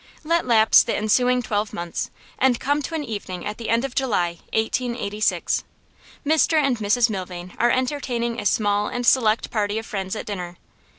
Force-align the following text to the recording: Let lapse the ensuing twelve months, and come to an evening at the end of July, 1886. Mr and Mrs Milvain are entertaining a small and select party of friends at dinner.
Let 0.23 0.47
lapse 0.47 0.81
the 0.81 0.95
ensuing 0.95 1.43
twelve 1.43 1.73
months, 1.73 2.09
and 2.39 2.59
come 2.59 2.81
to 2.81 2.95
an 2.95 3.03
evening 3.03 3.45
at 3.45 3.59
the 3.59 3.69
end 3.69 3.85
of 3.85 3.93
July, 3.93 4.39
1886. 4.51 5.63
Mr 6.25 6.53
and 6.59 6.75
Mrs 6.79 7.07
Milvain 7.11 7.53
are 7.59 7.69
entertaining 7.69 8.39
a 8.39 8.47
small 8.47 8.87
and 8.87 9.05
select 9.05 9.51
party 9.51 9.77
of 9.77 9.85
friends 9.85 10.15
at 10.15 10.25
dinner. 10.25 10.57